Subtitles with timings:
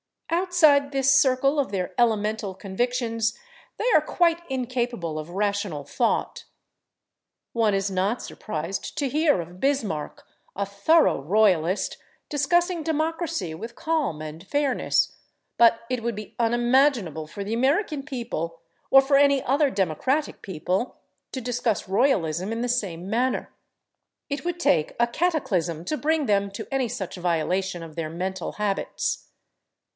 [0.31, 3.37] Outside this circle of their elemental convictions
[3.77, 6.45] they are quite incapable of rational thought.
[7.53, 10.25] One is not surprised to hear of Bismarck,
[10.55, 11.97] a thorough royalist,
[12.29, 15.15] discussing democracy with calm and fairness,
[15.57, 18.59] but it would be unimaginable for the American people,
[18.89, 20.95] or for any other democratic people,
[21.31, 23.53] to discuss royalism in the same manner:
[24.29, 28.53] it would take a cataclysm to bring them to any such violation of their mental
[28.53, 29.27] habits.